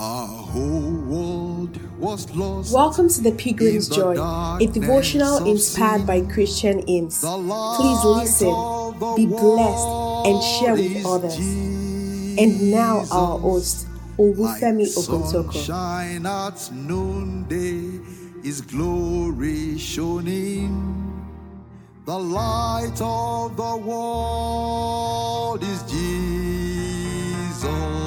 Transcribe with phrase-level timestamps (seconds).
[0.00, 1.68] Welcome
[3.10, 7.20] to the Pilgrim's Joy, a devotional inspired by Christian hymns.
[7.20, 8.48] Please listen,
[9.14, 9.86] be blessed,
[10.26, 11.36] and share with others.
[11.36, 15.52] And now, our host, Olufemi Like Oguntoko.
[15.52, 18.00] sunshine at noonday
[18.42, 20.72] is glory shining.
[22.06, 27.99] The light of the world is Jesus.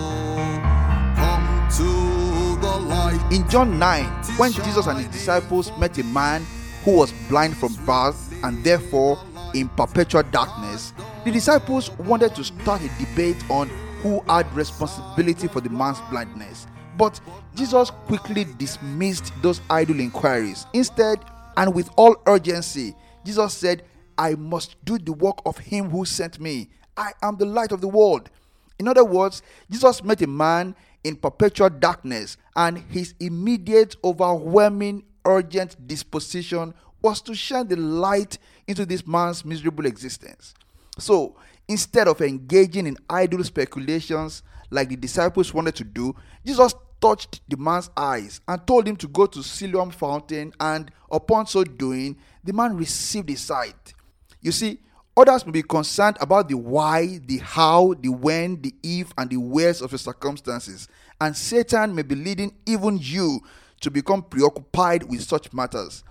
[3.33, 4.05] In John 9,
[4.37, 6.45] when Jesus and his disciples met a man
[6.83, 9.17] who was blind from birth and therefore
[9.55, 10.93] in perpetual darkness,
[11.25, 13.69] the disciples wanted to start a debate on
[14.03, 16.67] who had responsibility for the man's blindness.
[16.95, 17.19] But
[17.55, 20.67] Jesus quickly dismissed those idle inquiries.
[20.73, 21.17] Instead,
[21.57, 22.93] and with all urgency,
[23.25, 23.81] Jesus said,
[24.15, 26.69] I must do the work of him who sent me.
[26.97, 28.29] I am the light of the world.
[28.77, 35.87] In other words, Jesus met a man in perpetual darkness, and his immediate, overwhelming, urgent
[35.87, 38.37] disposition was to shine the light
[38.67, 40.53] into this man's miserable existence.
[40.97, 41.35] So,
[41.67, 46.15] instead of engaging in idle speculations like the disciples wanted to do,
[46.45, 51.45] Jesus touched the man's eyes and told him to go to Siloam fountain, and upon
[51.47, 53.93] so doing, the man received his sight.
[54.41, 54.79] You see,
[55.15, 59.37] others may be concerned about the why, the how, the when, the if, and the
[59.37, 60.87] wheres of your circumstances,
[61.21, 63.41] and Satan may be leading even you
[63.81, 66.03] to become preoccupied with such matters.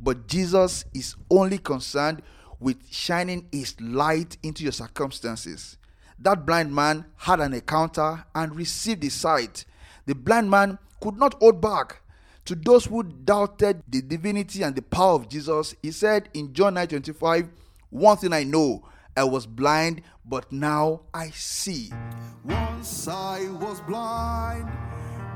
[0.00, 2.22] But Jesus is only concerned
[2.60, 5.76] with shining his light into your circumstances.
[6.18, 9.64] That blind man had an encounter and received his sight.
[10.06, 12.00] The blind man could not hold back.
[12.46, 16.74] To those who doubted the divinity and the power of Jesus, he said in John
[16.74, 17.48] 9:25,
[17.90, 18.84] "One thing I know,
[19.16, 21.90] I was blind, but now I see."
[22.44, 24.68] Once I was blind,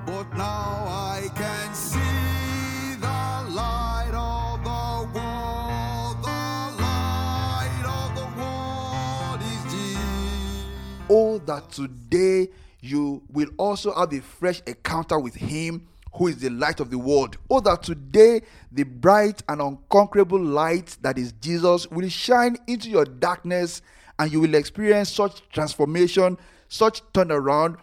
[0.07, 6.17] but now I can see the light of the world.
[6.23, 10.65] The light of the world is Jesus.
[11.11, 16.51] Oh, that today you will also have a fresh encounter with Him who is the
[16.51, 17.37] light of the world.
[17.49, 23.05] Oh, that today the bright and unconquerable light that is Jesus will shine into your
[23.05, 23.83] darkness
[24.19, 27.77] and you will experience such transformation, such turnaround,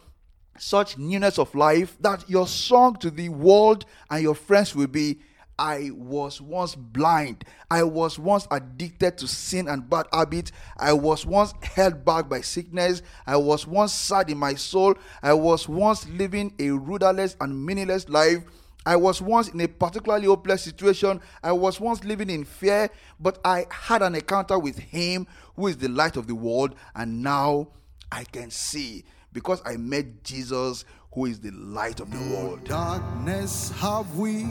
[0.57, 5.19] such newness of life that your song to the world and your friends will be
[5.59, 7.44] I was once blind.
[7.70, 10.53] I was once addicted to sin and bad habits.
[10.78, 13.02] I was once held back by sickness.
[13.28, 14.96] I was once sad in my soul.
[15.22, 18.42] I was once living a rudderless and meaningless life.
[18.86, 21.20] I was once in a particularly hopeless situation.
[21.44, 22.90] I was once living in fear,
[23.20, 25.28] but I had an encounter with Him
[25.58, 27.68] who is the light of the world, and now
[28.09, 29.03] I can see
[29.34, 32.64] because I met Jesus who is the light of the world.
[32.64, 34.47] Darkness have we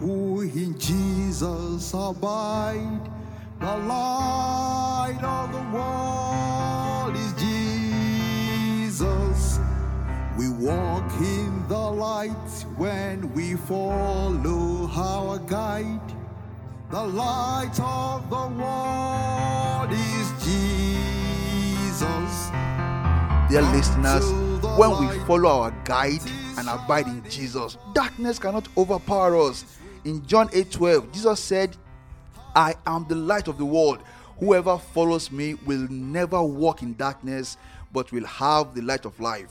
[0.00, 3.00] who in Jesus abide.
[3.60, 7.32] The light of the world is
[8.90, 9.58] Jesus.
[10.36, 12.30] We walk in the light
[12.76, 16.00] when we follow our guide.
[16.90, 22.50] The light of the world is Jesus.
[23.48, 24.24] Dear listeners,
[24.76, 26.20] when we follow our guide
[26.58, 29.64] and abide in Jesus, darkness cannot overpower us.
[30.04, 31.76] In John 8:12, Jesus said,
[32.54, 34.00] I am the light of the world.
[34.38, 37.56] Whoever follows me will never walk in darkness,
[37.92, 39.50] but will have the light of life.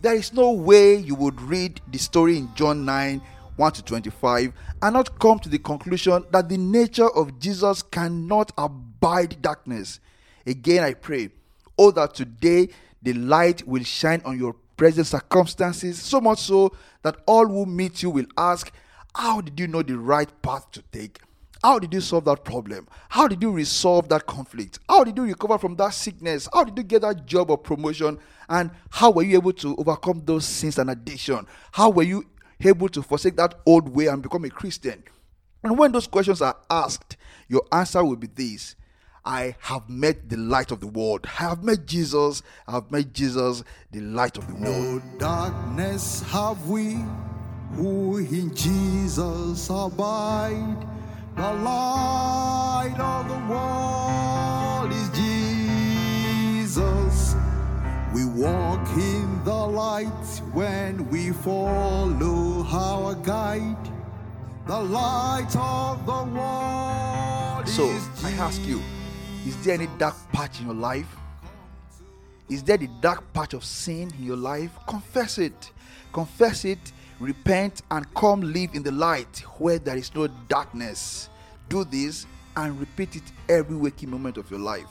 [0.00, 3.20] There is no way you would read the story in John 9
[3.56, 8.52] 1 to 25 and not come to the conclusion that the nature of Jesus cannot
[8.56, 9.98] abide darkness.
[10.46, 11.30] Again, I pray,
[11.76, 12.68] oh, that today
[13.02, 16.72] the light will shine on your present circumstances, so much so
[17.02, 18.70] that all who meet you will ask,
[19.18, 21.18] How did you know the right path to take?
[21.64, 22.86] How did you solve that problem?
[23.08, 24.78] How did you resolve that conflict?
[24.88, 26.48] How did you recover from that sickness?
[26.52, 28.20] How did you get that job or promotion?
[28.48, 31.48] And how were you able to overcome those sins and addiction?
[31.72, 32.26] How were you
[32.60, 35.02] able to forsake that old way and become a Christian?
[35.64, 37.16] And when those questions are asked,
[37.48, 38.76] your answer will be this
[39.24, 41.26] I have met the light of the world.
[41.26, 42.42] I have met Jesus.
[42.68, 45.02] I have met Jesus, the light of the world.
[45.04, 46.98] No darkness have we
[47.74, 50.86] who in Jesus abide.
[51.36, 55.08] The light of the world is
[56.66, 57.34] Jesus.
[58.12, 63.76] We walk in the light when we follow our guide.
[64.66, 67.84] The light of the world So
[68.24, 68.82] I ask you,
[69.46, 71.16] is there any dark patch in your life?
[72.48, 74.70] Is there the dark patch of sin in your life?
[74.86, 75.70] Confess it.
[76.12, 81.28] Confess it, repent, and come live in the light where there is no darkness.
[81.68, 82.26] Do this
[82.56, 84.86] and repeat it every waking moment of your life.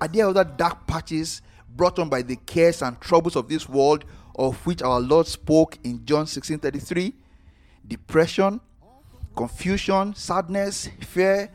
[0.00, 1.42] Are there other dark patches
[1.76, 4.04] brought on by the cares and troubles of this world,
[4.36, 7.14] of which our Lord spoke in John 16 33?
[7.86, 8.60] Depression,
[9.36, 11.50] confusion, sadness, fear,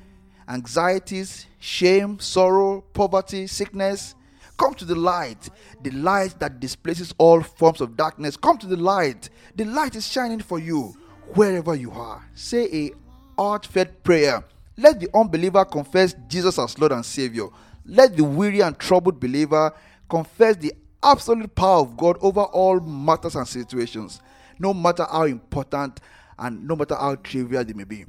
[0.48, 4.16] anxieties, shame, sorrow, poverty, sickness.
[4.60, 5.50] Come to the light,
[5.82, 8.36] the light that displaces all forms of darkness.
[8.36, 9.30] Come to the light.
[9.56, 10.94] The light is shining for you
[11.34, 12.28] wherever you are.
[12.36, 12.92] Say a
[13.38, 14.44] heartfelt prayer.
[14.78, 17.48] Let the unbeliever confess Jesus as Lord and Savior.
[17.86, 19.74] Let the weary and troubled believer
[20.10, 24.20] confess the absolute power of God over all matters and situations,
[24.60, 26.02] no matter how important
[26.38, 28.06] and no matter how trivial they may be.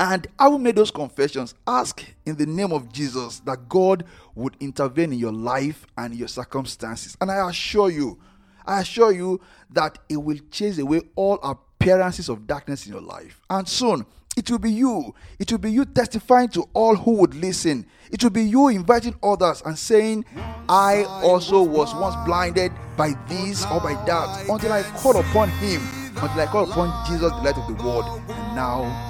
[0.00, 1.54] And I will make those confessions.
[1.66, 4.04] Ask in the name of Jesus that God
[4.34, 7.18] would intervene in your life and your circumstances.
[7.20, 8.18] And I assure you,
[8.64, 9.42] I assure you
[9.72, 13.42] that it will chase away all appearances of darkness in your life.
[13.50, 14.06] And soon,
[14.38, 15.14] it will be you.
[15.38, 17.84] It will be you testifying to all who would listen.
[18.10, 20.24] It will be you inviting others and saying,
[20.66, 25.82] I also was once blinded by this or by that until I called upon Him,
[26.16, 28.22] until I called upon Jesus, the light of the world.
[28.30, 29.09] And now,